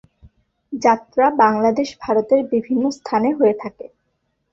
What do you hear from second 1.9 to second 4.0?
ভারতের বিভিন্ন স্থানে হয়ে থাকে।